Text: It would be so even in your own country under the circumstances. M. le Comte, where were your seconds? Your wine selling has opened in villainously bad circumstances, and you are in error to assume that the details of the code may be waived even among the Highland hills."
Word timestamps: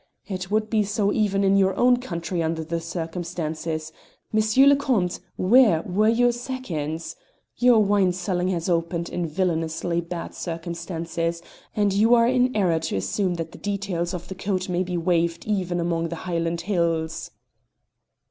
It 0.27 0.49
would 0.49 0.67
be 0.67 0.81
so 0.83 1.13
even 1.13 1.43
in 1.43 1.57
your 1.57 1.75
own 1.75 1.97
country 1.97 2.41
under 2.41 2.63
the 2.63 2.81
circumstances. 2.81 3.93
M. 4.33 4.39
le 4.67 4.75
Comte, 4.75 5.19
where 5.35 5.83
were 5.83 6.09
your 6.09 6.31
seconds? 6.31 7.15
Your 7.57 7.83
wine 7.83 8.11
selling 8.11 8.47
has 8.47 8.67
opened 8.67 9.09
in 9.09 9.27
villainously 9.27 10.01
bad 10.01 10.33
circumstances, 10.33 11.43
and 11.75 11.93
you 11.93 12.15
are 12.15 12.27
in 12.27 12.55
error 12.55 12.79
to 12.79 12.95
assume 12.95 13.35
that 13.35 13.51
the 13.51 13.59
details 13.59 14.15
of 14.15 14.27
the 14.27 14.33
code 14.33 14.67
may 14.69 14.81
be 14.81 14.97
waived 14.97 15.45
even 15.45 15.79
among 15.79 16.07
the 16.09 16.15
Highland 16.25 16.61
hills." 16.61 17.29